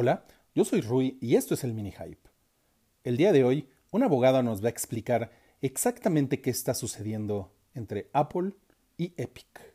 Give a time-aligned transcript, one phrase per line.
[0.00, 0.22] Hola,
[0.54, 2.30] yo soy Rui y esto es el Mini Hype.
[3.02, 8.08] El día de hoy, un abogado nos va a explicar exactamente qué está sucediendo entre
[8.12, 8.52] Apple
[8.96, 9.74] y Epic.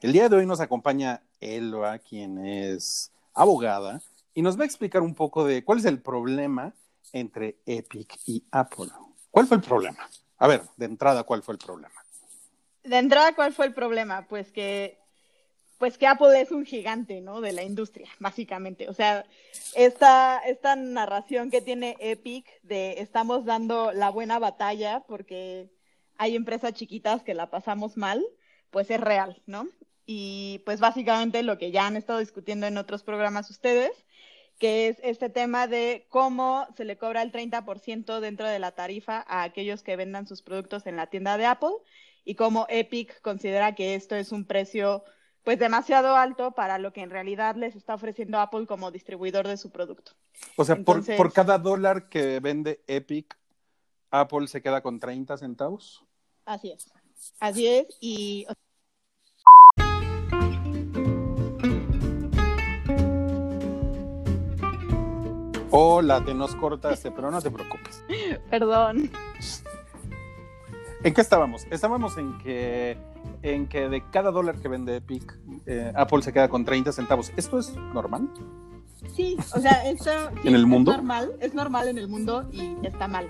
[0.00, 4.00] El día de hoy nos acompaña Elba, quien es abogada,
[4.32, 6.72] y nos va a explicar un poco de cuál es el problema
[7.12, 8.92] entre Epic y Apple.
[9.32, 10.08] ¿Cuál fue el problema?
[10.38, 12.05] A ver, de entrada, ¿cuál fue el problema?
[12.86, 14.26] De entrada, ¿cuál fue el problema?
[14.28, 14.98] Pues que,
[15.78, 17.40] pues que Apple es un gigante, ¿no?
[17.40, 18.88] De la industria, básicamente.
[18.88, 19.26] O sea,
[19.74, 25.68] esta, esta narración que tiene Epic de estamos dando la buena batalla porque
[26.16, 28.24] hay empresas chiquitas que la pasamos mal,
[28.70, 29.68] pues es real, ¿no?
[30.06, 33.90] Y pues básicamente lo que ya han estado discutiendo en otros programas ustedes,
[34.58, 39.24] que es este tema de cómo se le cobra el 30% dentro de la tarifa
[39.26, 41.74] a aquellos que vendan sus productos en la tienda de Apple
[42.26, 45.04] y cómo Epic considera que esto es un precio
[45.44, 49.56] pues demasiado alto para lo que en realidad les está ofreciendo Apple como distribuidor de
[49.56, 50.12] su producto.
[50.56, 53.38] O sea, por, por cada dólar que vende Epic,
[54.10, 56.04] Apple se queda con 30 centavos.
[56.44, 56.92] Así es.
[57.38, 57.86] Así es.
[58.00, 58.44] Y
[65.70, 68.02] Hola, te nos cortaste, pero no te preocupes.
[68.50, 69.10] Perdón.
[71.02, 71.66] ¿En qué estábamos?
[71.70, 72.96] Estábamos en que,
[73.42, 77.32] en que de cada dólar que vende Epic, eh, Apple se queda con 30 centavos.
[77.36, 78.28] ¿Esto es normal?
[79.14, 80.10] Sí, o sea, esto
[80.44, 80.90] ¿En el mundo?
[80.90, 83.28] es normal, es normal en el mundo y está mal.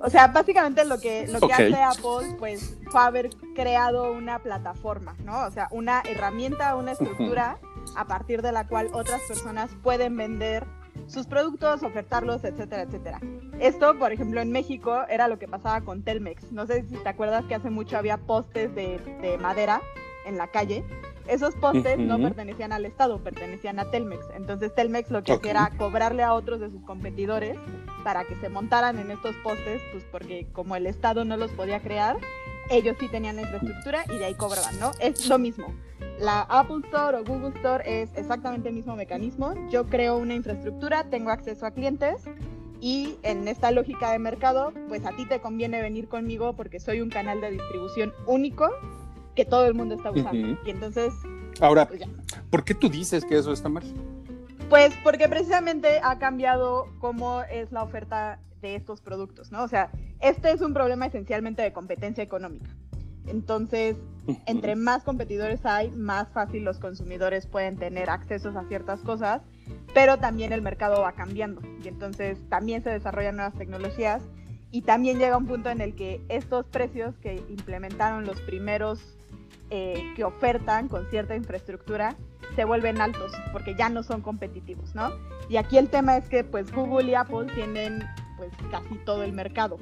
[0.00, 5.16] O sea, básicamente lo que, lo que hace Apple, pues, fue haber creado una plataforma,
[5.24, 5.46] ¿no?
[5.46, 7.58] O sea, una herramienta, una estructura
[7.96, 10.66] a partir de la cual otras personas pueden vender
[11.06, 13.20] sus productos, ofertarlos, etcétera, etcétera.
[13.60, 16.52] Esto, por ejemplo, en México era lo que pasaba con Telmex.
[16.52, 19.80] No sé si te acuerdas que hace mucho había postes de, de madera
[20.26, 20.84] en la calle.
[21.28, 24.24] Esos postes no pertenecían al Estado, pertenecían a Telmex.
[24.36, 27.58] Entonces Telmex lo que hacía era cobrarle a otros de sus competidores
[28.04, 31.80] para que se montaran en estos postes, pues porque como el Estado no los podía
[31.80, 32.16] crear,
[32.70, 34.92] ellos sí tenían la infraestructura y de ahí cobraban, ¿no?
[35.00, 35.66] Es lo mismo.
[36.18, 39.54] La Apple Store o Google Store es exactamente el mismo mecanismo.
[39.70, 42.22] Yo creo una infraestructura, tengo acceso a clientes
[42.80, 47.00] y en esta lógica de mercado, pues a ti te conviene venir conmigo porque soy
[47.00, 48.70] un canal de distribución único
[49.34, 50.58] que todo el mundo está usando.
[50.64, 51.14] Y entonces...
[51.60, 52.02] Ahora, pues
[52.50, 53.84] ¿por qué tú dices que eso está mal?
[54.68, 59.62] Pues porque precisamente ha cambiado cómo es la oferta de estos productos, ¿no?
[59.62, 59.90] O sea,
[60.20, 62.70] este es un problema esencialmente de competencia económica.
[63.26, 63.96] Entonces,
[64.46, 69.42] entre más competidores hay, más fácil los consumidores pueden tener accesos a ciertas cosas,
[69.94, 74.22] pero también el mercado va cambiando y entonces también se desarrollan nuevas tecnologías
[74.70, 79.16] y también llega un punto en el que estos precios que implementaron los primeros
[79.70, 82.16] eh, que ofertan con cierta infraestructura
[82.54, 85.10] se vuelven altos porque ya no son competitivos, ¿no?
[85.48, 88.04] Y aquí el tema es que pues Google y Apple tienen
[88.36, 89.78] pues casi todo el mercado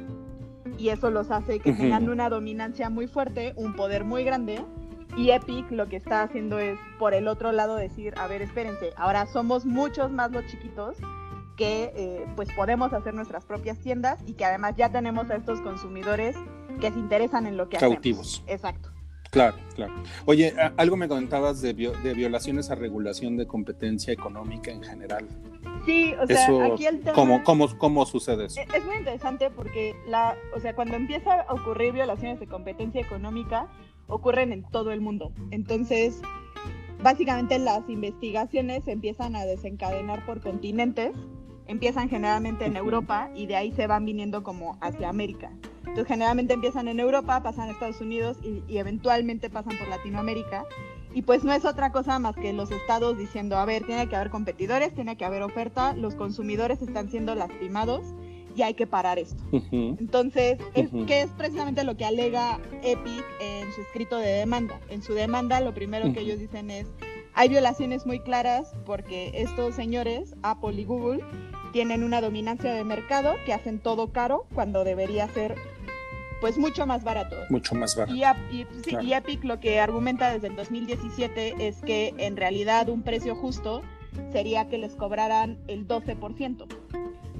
[0.78, 4.64] y eso los hace que tengan una dominancia muy fuerte, un poder muy grande.
[5.16, 8.92] Y Epic lo que está haciendo es, por el otro lado, decir, a ver, espérense,
[8.96, 10.96] ahora somos muchos más los chiquitos
[11.56, 15.60] que eh, pues podemos hacer nuestras propias tiendas y que además ya tenemos a estos
[15.60, 16.36] consumidores
[16.80, 18.42] que se interesan en lo que Cautivos.
[18.42, 18.50] hacemos.
[18.50, 18.93] Exacto.
[19.34, 19.92] Claro, claro.
[20.26, 25.26] Oye, algo me comentabas de, de violaciones a regulación de competencia económica en general.
[25.84, 27.14] Sí, o sea, aquí el tema...
[27.14, 28.60] ¿cómo, cómo, cómo sucede eso?
[28.60, 33.66] Es muy interesante porque, la, o sea, cuando empieza a ocurrir violaciones de competencia económica,
[34.06, 35.32] ocurren en todo el mundo.
[35.50, 36.22] Entonces,
[37.02, 41.10] básicamente las investigaciones empiezan a desencadenar por continentes,
[41.66, 45.50] empiezan generalmente en Europa y de ahí se van viniendo como hacia América.
[45.94, 50.64] Entonces, generalmente empiezan en Europa, pasan a Estados Unidos y, y eventualmente pasan por Latinoamérica
[51.14, 54.16] y pues no es otra cosa más que los estados diciendo, a ver, tiene que
[54.16, 58.02] haber competidores, tiene que haber oferta, los consumidores están siendo lastimados
[58.56, 59.40] y hay que parar esto.
[59.70, 64.80] Entonces, es, ¿qué es precisamente lo que alega Epic en su escrito de demanda?
[64.88, 66.88] En su demanda, lo primero que ellos dicen es,
[67.34, 71.24] hay violaciones muy claras porque estos señores, Apple y Google,
[71.72, 75.56] tienen una dominancia de mercado que hacen todo caro cuando debería ser
[76.40, 77.36] pues mucho más barato.
[77.50, 78.14] Mucho más barato.
[78.14, 83.82] Y, Epic lo que argumenta desde el 2017 es que en realidad un precio justo
[84.32, 86.66] sería que les cobraran el 12%.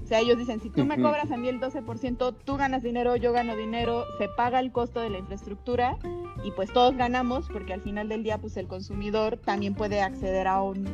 [0.04, 3.16] O sea, ellos dicen, si tú me cobras a mí el 12%, tú ganas dinero,
[3.16, 5.96] yo gano dinero, se paga el costo de la infraestructura
[6.44, 10.46] y pues todos ganamos porque al final del día pues el consumidor también puede acceder
[10.46, 10.86] a un,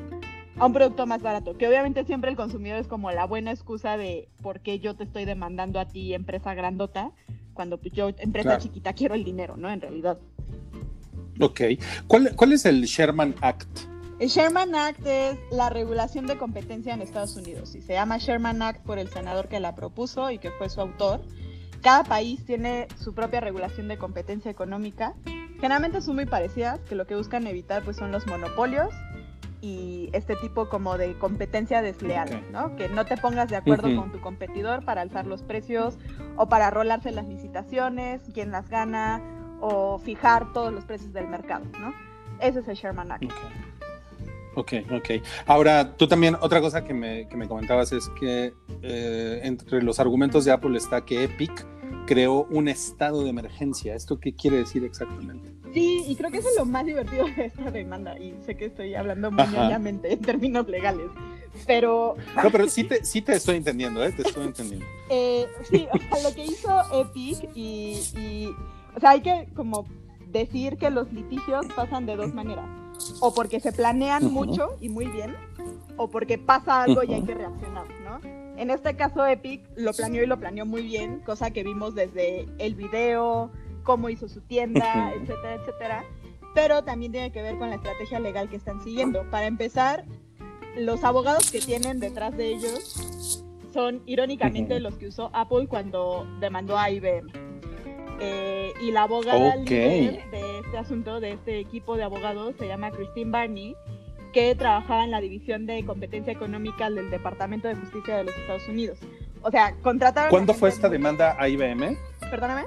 [0.56, 3.97] a un producto más barato, que obviamente siempre el consumidor es como la buena excusa
[3.97, 7.11] de por qué yo te estoy demandando a ti, empresa grandota,
[7.55, 9.70] cuando pues, yo, empresa chiquita, quiero el dinero, ¿no?
[9.70, 10.19] En realidad.
[11.41, 11.61] Ok.
[12.06, 13.69] ¿Cuál, ¿Cuál es el Sherman Act?
[14.19, 18.61] El Sherman Act es la regulación de competencia en Estados Unidos y se llama Sherman
[18.61, 21.23] Act por el senador que la propuso y que fue su autor.
[21.81, 25.14] Cada país tiene su propia regulación de competencia económica.
[25.55, 28.91] Generalmente son muy parecidas, que lo que buscan evitar pues son los monopolios
[29.61, 32.77] y este tipo como de competencia desleal, ¿no?
[32.77, 35.99] Que no te pongas de acuerdo con tu competidor para alzar los precios
[36.37, 39.21] o para rolarse las licitaciones, quién las gana
[39.61, 41.95] o fijar todos los precios del mercado, ¿no?
[42.41, 43.31] Ese es el Sherman Act.
[44.57, 45.23] Ok, ok.
[45.47, 48.53] Ahora, tú también, otra cosa que me, que me comentabas es que
[48.83, 51.67] eh, entre los argumentos de Apple está que Epic
[52.07, 53.95] creó un estado de emergencia.
[53.95, 55.60] ¿Esto qué quiere decir exactamente?
[55.72, 58.19] Sí, y creo que eso es lo más divertido de esta demanda.
[58.19, 61.06] Y sé que estoy hablando muy obviamente en términos legales.
[61.67, 62.17] Pero.
[62.43, 64.12] No, pero sí te, sí te estoy entendiendo, ¿eh?
[64.12, 64.87] Te estoy entendiendo.
[65.12, 68.49] Eh, sí, o sea, lo que hizo Epic y, y.
[68.96, 69.84] O sea, hay que como
[70.28, 72.69] decir que los litigios pasan de dos maneras
[73.20, 75.37] o porque se planean mucho y muy bien,
[75.96, 78.20] o porque pasa algo y hay que reaccionar, ¿no?
[78.56, 82.46] En este caso Epic lo planeó y lo planeó muy bien, cosa que vimos desde
[82.58, 83.50] el video,
[83.82, 86.05] cómo hizo su tienda, etcétera, etcétera.
[86.55, 89.29] Pero también tiene que ver con la estrategia legal que están siguiendo.
[89.31, 90.05] Para empezar,
[90.77, 96.77] los abogados que tienen detrás de ellos son irónicamente los que usó Apple cuando demandó
[96.77, 97.31] a IBM.
[98.23, 102.91] Eh, y la abogada líder de este asunto, de este equipo de abogados, se llama
[102.91, 103.75] Christine Barney,
[104.33, 108.69] que trabajaba en la División de Competencia Económica del Departamento de Justicia de los Estados
[108.69, 108.99] Unidos.
[109.43, 110.31] O sea, contrataron...
[110.31, 111.97] ¿Cuándo fue esta demanda a IBM?
[112.31, 112.65] Perdóname.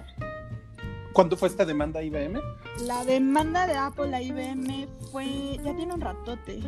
[1.14, 2.42] ¿Cuándo fue esta demanda a IBM?
[2.86, 5.60] La demanda de Apple a IBM fue...
[5.64, 6.60] ya tiene un ratote.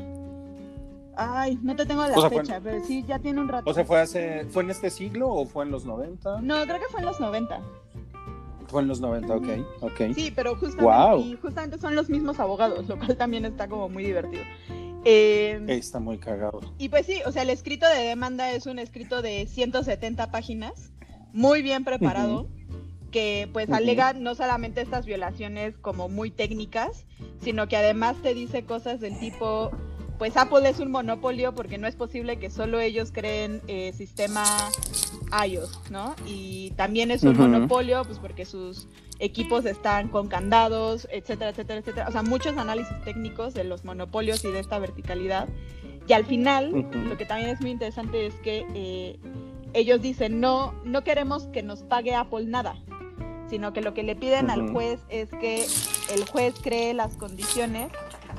[1.17, 3.69] Ay, no te tengo la fecha, pero sí, ya tiene un rato.
[3.69, 6.41] O sea, ¿fue, hace, ¿fue en este siglo o fue en los 90?
[6.41, 7.61] No, creo que fue en los 90.
[8.67, 9.47] Fue en los 90, ok,
[9.81, 10.01] ok.
[10.13, 14.43] Sí, pero justamente, justamente son los mismos abogados, lo cual también está como muy divertido.
[15.05, 16.61] Eh, está muy cagado.
[16.79, 20.91] Y pues sí, o sea, el escrito de demanda es un escrito de 170 páginas,
[21.31, 22.49] muy bien preparado,
[23.15, 27.05] que pues alega no solamente estas violaciones como muy técnicas,
[27.41, 29.71] sino que además te dice cosas del tipo
[30.17, 34.43] pues Apple es un monopolio porque no es posible que solo ellos creen eh, sistema
[35.47, 36.13] iOS, ¿no?
[36.27, 38.89] Y también es un monopolio pues porque sus
[39.19, 42.09] equipos están con candados, etcétera, etcétera, etcétera.
[42.09, 45.47] O sea, muchos análisis técnicos de los monopolios y de esta verticalidad.
[46.05, 49.17] Y al final, lo que también es muy interesante es que eh,
[49.71, 52.75] ellos dicen, no, no queremos que nos pague Apple nada,
[53.49, 55.65] sino que lo que le piden al juez es que
[56.13, 57.91] el juez cree las condiciones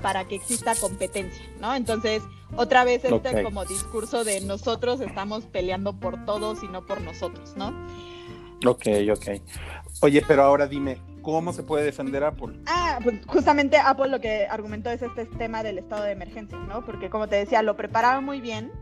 [0.02, 1.74] para que exista competencia, ¿no?
[1.74, 2.22] Entonces,
[2.56, 7.54] otra vez este como discurso de nosotros estamos peleando por todos y no por nosotros,
[7.56, 7.68] ¿no?
[8.64, 9.40] Ok, ok.
[10.00, 12.60] Oye, pero ahora dime, ¿cómo se puede defender Apple?
[12.66, 16.84] Ah, pues justamente Apple lo que argumentó es este tema del estado de emergencia, ¿no?
[16.84, 18.72] Porque como te decía, lo prepararon muy bien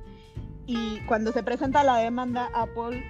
[0.66, 3.04] y cuando se presenta la demanda, Apple,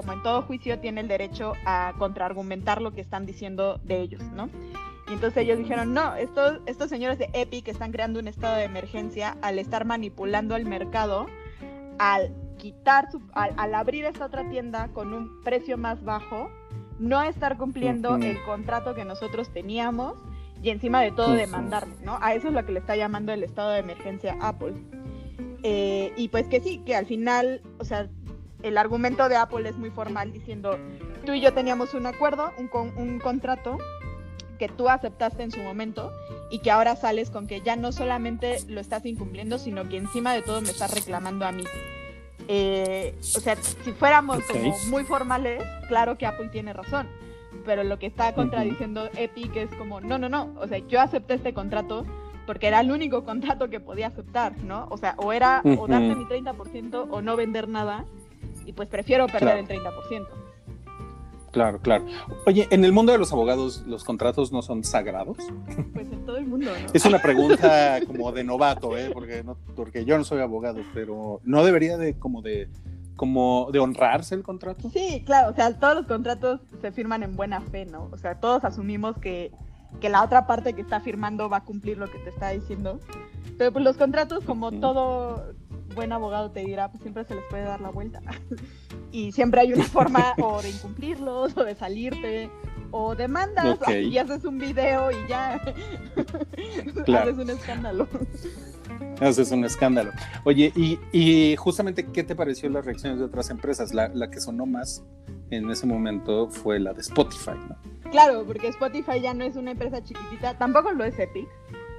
[0.00, 4.22] como en todo juicio, tiene el derecho a contraargumentar lo que están diciendo de ellos,
[4.34, 4.48] ¿no?
[5.10, 8.64] Y entonces ellos dijeron, no, estos, estos señores de Epic están creando un estado de
[8.64, 11.26] emergencia al estar manipulando el mercado,
[11.98, 16.50] al quitar, su, al, abrir esta otra tienda con un precio más bajo,
[16.98, 20.14] no estar cumpliendo el contrato que nosotros teníamos
[20.62, 22.16] y encima de todo demandarnos, ¿no?
[22.22, 24.74] A eso es lo que le está llamando el estado de emergencia Apple.
[25.62, 28.08] Eh, y pues que sí, que al final, o sea,
[28.62, 30.78] el argumento de Apple es muy formal diciendo,
[31.24, 33.78] tú y yo teníamos un acuerdo, un, un contrato,
[34.60, 36.12] que tú aceptaste en su momento
[36.50, 40.34] y que ahora sales con que ya no solamente lo estás incumpliendo, sino que encima
[40.34, 41.64] de todo me estás reclamando a mí.
[42.46, 47.08] Eh, o sea, si fuéramos como muy formales, claro que Apple tiene razón,
[47.64, 51.34] pero lo que está contradiciendo Epic es como, no, no, no, o sea, yo acepté
[51.34, 52.04] este contrato
[52.46, 54.88] porque era el único contrato que podía aceptar, ¿no?
[54.90, 58.04] O sea, o era o darte mi 30% o no vender nada,
[58.66, 60.26] y pues prefiero perder el 30%.
[61.50, 62.06] Claro, claro.
[62.46, 65.36] Oye, en el mundo de los abogados, ¿los contratos no son sagrados?
[65.92, 66.86] Pues en todo el mundo, ¿no?
[66.92, 69.10] Es una pregunta como de novato, ¿eh?
[69.12, 72.68] Porque, no, porque yo no soy abogado, pero ¿no debería de como de
[73.16, 74.88] como de honrarse el contrato?
[74.90, 78.08] Sí, claro, o sea, todos los contratos se firman en buena fe, ¿no?
[78.12, 79.52] O sea, todos asumimos que,
[80.00, 82.98] que la otra parte que está firmando va a cumplir lo que te está diciendo.
[83.58, 85.52] Pero pues los contratos, como todo
[85.94, 88.20] buen abogado te dirá, pues siempre se les puede dar la vuelta.
[89.12, 92.50] y siempre hay una forma o de incumplirlos o de salirte
[92.92, 95.54] o demandas y haces un video y ya
[97.18, 98.08] haces un escándalo.
[99.20, 100.10] Haces un escándalo.
[100.44, 103.94] Oye, y, y, justamente, ¿qué te pareció las reacciones de otras empresas?
[103.94, 105.04] La, la que sonó más
[105.50, 107.76] en ese momento fue la de Spotify, ¿no?
[108.10, 111.48] Claro, porque Spotify ya no es una empresa chiquitita, tampoco lo es Epic,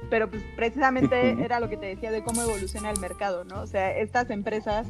[0.10, 3.62] pero pues precisamente era lo que te decía de cómo evoluciona el mercado, ¿no?
[3.62, 4.88] O sea, estas empresas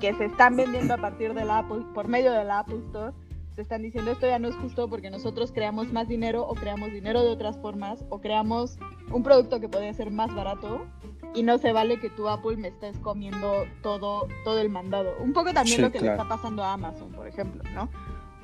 [0.00, 3.12] que se están vendiendo a partir de la Apple, por medio de la Apple Store,
[3.54, 6.92] te están diciendo esto ya no es justo porque nosotros creamos más dinero o creamos
[6.92, 8.78] dinero de otras formas o creamos
[9.12, 10.86] un producto que podría ser más barato
[11.34, 15.14] y no se vale que tu Apple me estés comiendo todo, todo el mandado.
[15.20, 17.88] Un poco también lo que le está pasando a Amazon, por ejemplo, ¿no?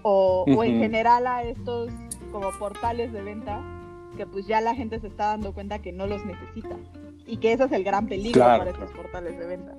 [0.03, 1.91] O, o en general a estos
[2.31, 3.61] como portales de venta
[4.27, 6.77] pues ya la gente se está dando cuenta que no los necesita
[7.27, 9.75] y que ese es el gran peligro para estos portales de venta.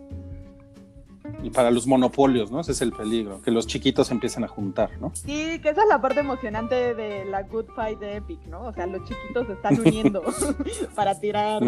[1.44, 2.60] Y para los monopolios, ¿no?
[2.60, 5.12] Ese es el peligro, que los chiquitos empiecen a juntar, ¿no?
[5.14, 8.64] Sí, que esa es la parte emocionante de la Good Fight de Epic, ¿no?
[8.64, 10.24] O sea, los chiquitos se están uniendo
[10.96, 11.64] para tirar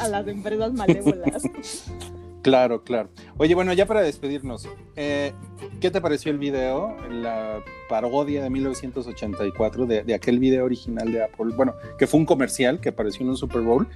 [0.00, 1.42] a las empresas malévolas.
[2.46, 3.08] Claro, claro.
[3.38, 5.32] Oye, bueno, ya para despedirnos, eh,
[5.80, 11.24] ¿qué te pareció el video, la parodia de 1984 de, de, aquel video original de
[11.24, 11.54] Apple?
[11.56, 13.88] Bueno, que fue un comercial que apareció en un Super Bowl,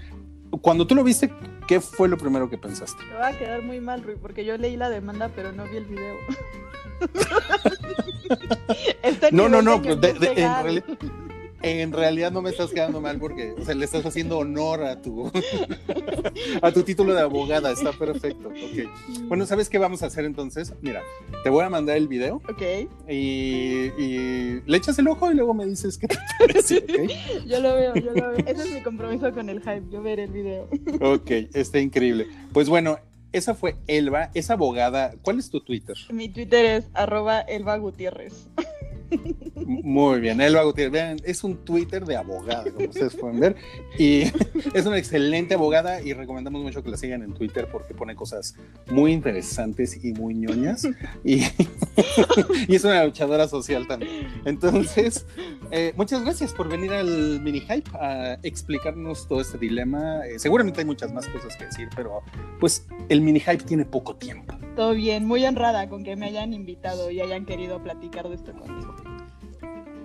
[0.62, 1.30] cuando tú lo viste,
[1.68, 3.04] ¿qué fue lo primero que pensaste?
[3.04, 5.76] Me va a quedar muy mal, Rui, porque yo leí la demanda, pero no vi
[5.76, 6.16] el video.
[9.30, 10.84] no, no, no, en, realidad,
[11.62, 15.00] en realidad no me estás quedando mal porque o sea, le estás haciendo honor a
[15.00, 15.30] tu
[16.62, 18.48] a tu título de abogada, está perfecto.
[18.48, 18.88] Okay.
[19.24, 20.74] Bueno, ¿sabes qué vamos a hacer entonces?
[20.80, 21.02] Mira,
[21.42, 22.36] te voy a mandar el video.
[22.48, 22.62] Ok.
[23.08, 27.44] Y, y le echas el ojo y luego me dices qué te parece, ¿okay?
[27.46, 28.38] yo lo veo, yo lo veo.
[28.46, 30.68] Ese es mi compromiso con el hype, yo veré el video.
[31.00, 32.28] ok, está increíble.
[32.52, 32.98] Pues bueno,
[33.32, 35.12] esa fue Elba, es abogada.
[35.22, 35.96] ¿Cuál es tu Twitter?
[36.12, 38.48] Mi Twitter es arroba Elba Gutiérrez.
[39.66, 43.56] Muy bien, Elba Gutiérrez, vean, es un Twitter de abogada, como ustedes pueden ver,
[43.98, 44.22] y
[44.74, 48.54] es una excelente abogada y recomendamos mucho que la sigan en Twitter porque pone cosas
[48.90, 50.86] muy interesantes y muy ñoñas,
[51.24, 51.42] y,
[52.68, 54.28] y es una luchadora social también.
[54.44, 55.26] Entonces,
[55.70, 60.26] eh, muchas gracias por venir al mini hype a explicarnos todo este dilema.
[60.26, 62.22] Eh, seguramente hay muchas más cosas que decir, pero
[62.58, 64.54] pues el mini hype tiene poco tiempo.
[64.80, 68.54] Todo bien, muy honrada con que me hayan invitado y hayan querido platicar de esto
[68.54, 68.96] conmigo.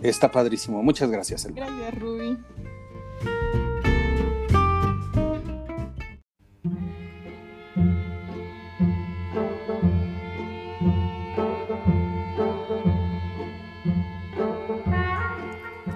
[0.02, 0.84] Está padrísimo.
[0.84, 1.46] Muchas gracias.
[1.46, 1.66] Elba.
[1.66, 2.38] Gracias, Ruby.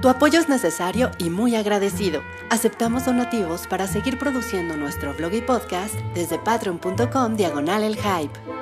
[0.01, 2.21] Tu apoyo es necesario y muy agradecido.
[2.49, 8.58] Aceptamos donativos para seguir produciendo nuestro blog y podcast desde patreon.com diagonal el hype.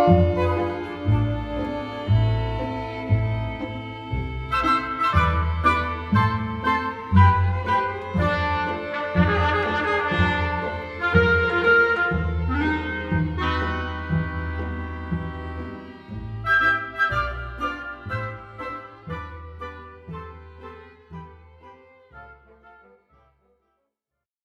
[0.00, 0.39] Thank you.